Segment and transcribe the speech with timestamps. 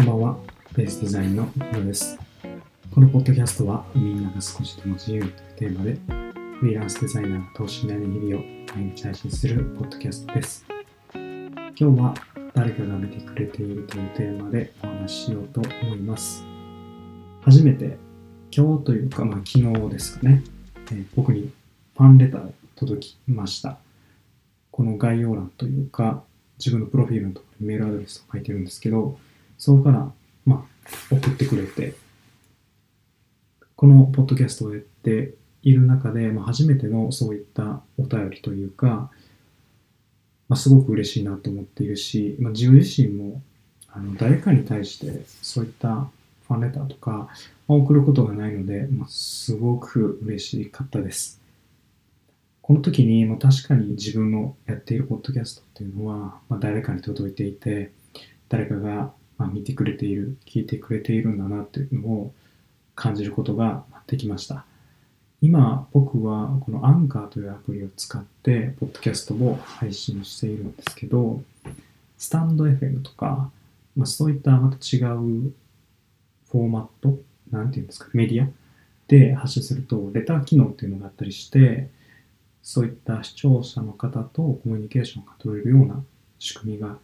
[0.00, 0.38] こんばんは。
[0.74, 2.18] ベースデザインのヒロです。
[2.90, 5.98] このポッドキャストはみんなが少しでも自由というテーマで
[6.58, 8.44] フリーランスデザイナーが等身大の日々を
[8.74, 10.64] 毎日配信するポッドキャストです。
[11.12, 12.14] 今日は
[12.54, 16.46] 誰かが見てくれているというテーマでお話ししようと思います。
[17.42, 17.98] 初めて
[18.56, 20.42] 今日というか、まあ、昨日ですかね、
[20.92, 21.52] えー、僕に
[21.98, 23.76] ファンレターが届きました。
[24.70, 26.22] この概要欄というか
[26.58, 29.18] 自分のプロフィールのところにメールアドレスを書いてるんですけど、
[29.60, 30.10] そこから、
[30.46, 31.94] まあ、送ってくれて、
[33.76, 39.10] このポッドキャストをやっている中で、まあ、初めてのそういったお便りというか、
[40.48, 43.42] まあ、すごく嬉しいなと思っているし、まあ、自分自身も
[43.92, 46.08] あの誰かに対してそういった
[46.48, 47.28] ファンレターとか、
[47.68, 51.38] まあ、送ることがないので、まあ、すごく嬉しかったです。
[52.62, 57.92] この時に、まあ、確かに自分のやっているポッドキャストっていうのは、まあ、誰かに届いていて、
[58.48, 62.32] 誰かがま見てくれている、聞いてくれているんだなっていうのを
[62.94, 64.64] 感じることができました。
[65.42, 71.42] 今、僕はこのアンカーというアプリを使って、ポッドキャストを配信しているんですけど、
[72.18, 73.50] スタンド FM とか、
[73.96, 77.18] まあ、そういったまた違うフォーマット、
[77.50, 78.48] なんていうんですか、メディア
[79.08, 81.88] で発信すると、レター機能っていうのがあったりして、
[82.62, 86.02] そういった視聴者の方とコミュニケーションが取れるような
[86.38, 86.98] 仕組みが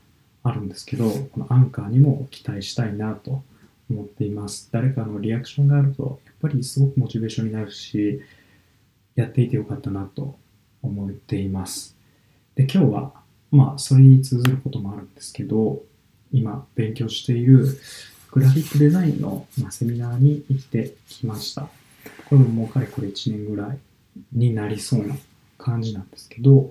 [0.48, 3.42] あるんですけど、このアンカーにも期待したいなと
[3.90, 4.68] 思っています。
[4.72, 8.20] 誰かのリアクションがあると、やっぱりすごくモチベーションになるし、
[9.14, 10.36] やっていてよかったなと
[10.82, 11.96] 思っています。
[12.54, 13.12] で、今日は、
[13.50, 15.82] まあ、それに通ずることもあるんですけど、
[16.32, 17.66] 今勉強している
[18.32, 21.68] グラフィックデザインの、まセミナーに行ってきました。
[22.28, 23.78] これももうかれこれ1年ぐらい
[24.32, 25.16] になりそうな
[25.58, 26.70] 感じなんですけど、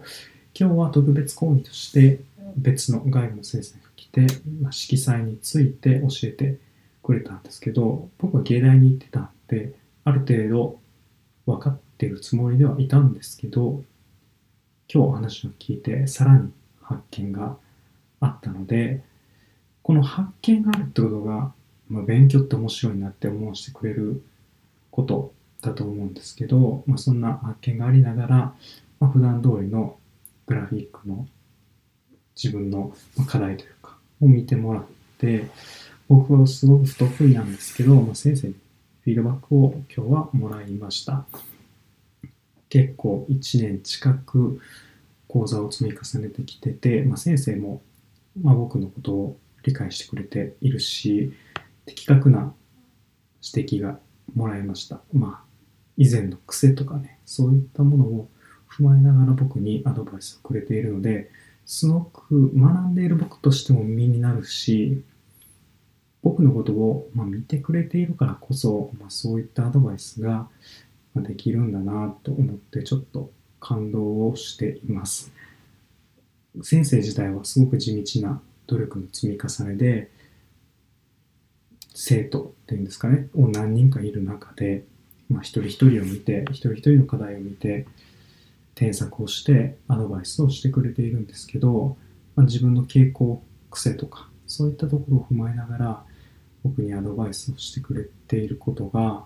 [0.57, 2.19] 今日は特別講義として
[2.55, 4.27] 別の外部の先生が来て、
[4.61, 6.57] まあ、色彩について教えて
[7.03, 9.73] くれたんですけど、僕は芸大に行ってたんで、
[10.03, 10.79] ある程度
[11.45, 13.83] 分かってるつもりではいたんですけど、
[14.91, 16.51] 今日話を聞いてさらに
[16.81, 17.57] 発見が
[18.19, 19.03] あったので、
[19.83, 21.53] この発見があるってことが、
[21.89, 24.23] まあ、勉強って面白いなって思わせてくれる
[24.89, 28.37] ことだと思うんですけど、まあ、そんな発見がありながら、
[28.99, 29.97] まあ、普段通りの
[30.47, 31.27] グラフィックの
[32.35, 32.93] 自分の
[33.27, 34.83] 課題というか、を見てもらっ
[35.17, 35.47] て、
[36.07, 38.55] 僕はすごく不得意なんですけど、まあ、先生に
[39.01, 41.25] フィードバックを今日はもらいました。
[42.69, 44.59] 結構1年近く
[45.27, 47.81] 講座を積み重ねてきてて、まあ、先生も、
[48.41, 51.33] まあ、僕のことを理解してくれているし、
[51.85, 52.53] 的確な
[53.41, 53.99] 指摘が
[54.33, 55.01] もらいました。
[55.13, 55.45] まあ、
[55.97, 58.29] 以前の癖とかね、そういったものを
[58.69, 61.29] 踏まえながら僕にアドバイスをくれているので、
[61.65, 65.03] すごく学んでいる僕としても身になるし、
[66.21, 70.47] 僕のことを、ま見てくれているからこそ、まあ、そういったアドバイスが
[71.15, 75.31] できるんだなと思ってちょっと感動をしています。
[76.61, 80.11] 先生自体はすごく地道な努力の積み重ねで
[81.93, 84.83] 生徒っていうんですかねを何人かいる中で、
[85.29, 87.85] まあ、一人一人を見て一人一人の課題を見て
[88.75, 91.97] 添削をしてアドバイスをしてくれているんですけど、
[92.35, 93.41] まあ、自分の傾向
[93.71, 96.03] 癖とかそういったところを踏まえながら
[96.63, 99.23] 僕にアドバイスをしてくれていることが、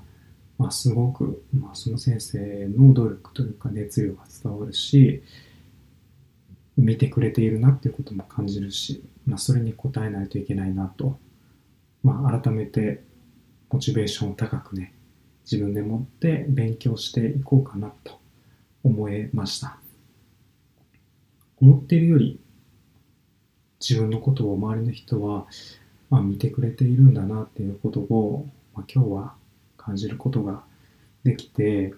[0.58, 5.24] まあ、すごく、まあ、その先生の努力というか熱量が伝わるし
[6.78, 11.18] 見てくれているなっていうことも感じるし、まあ、それに応えないといけないなと、
[12.04, 13.04] まあ、改めて
[13.72, 14.94] モチベーションを高くね
[15.50, 18.19] 自分でもって勉強していこうかなと
[18.84, 19.78] 思えました。
[21.62, 22.40] 思っているより
[23.80, 25.46] 自分のことを周りの人は、
[26.10, 29.34] まあ、見てくれているんだなっていうことを、まあ、今日は
[29.78, 30.64] 感じることが
[31.24, 31.94] できて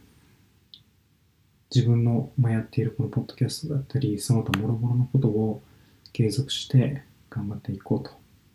[1.73, 5.61] 自分の、やっているこのポッドキャストだったりその他諸々のことを
[6.11, 8.11] 継続して頑張っていこうと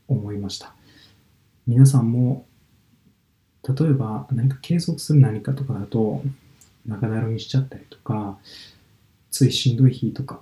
[0.06, 0.74] 思いました。
[1.66, 2.46] 皆さんも
[3.66, 6.22] 例えば何か継続する何かとかだと
[6.86, 8.38] 中だるみしちゃったりとか
[9.30, 10.40] ついしんどい日とか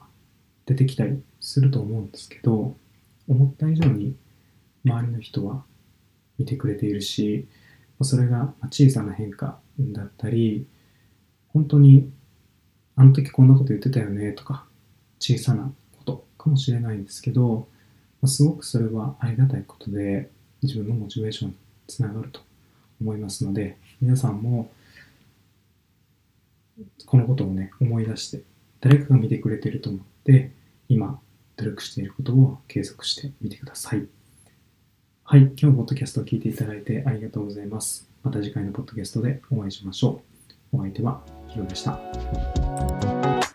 [0.66, 2.76] 出てきたりすると思うんですけど
[3.28, 4.14] 思った以上に
[4.84, 5.64] 周りの人は
[6.38, 7.46] 見てくれているし
[8.02, 10.66] それが小さな変化だったり
[11.52, 12.10] 本当に
[12.96, 14.64] あの時こんなこと言ってたよねとか
[15.18, 17.68] 小さなことかもしれないんですけど
[18.26, 20.30] すごくそれはありがたいことで
[20.62, 21.56] 自分のモチベーションに
[21.86, 22.40] つながると
[23.00, 24.70] 思いますので皆さんも
[27.06, 28.42] このことをね思い出して
[28.80, 30.52] 誰かが見てくれてると思って
[30.88, 31.20] 今
[31.56, 34.06] 努力していることを継続してみてください
[35.26, 38.10] はい、今日もポッドキャストを聞いていただいてありがとうございます。
[38.22, 40.20] また次回のポッドキャストでお会いしましょ
[40.72, 40.76] う。
[40.76, 43.53] お相手はヒロでした。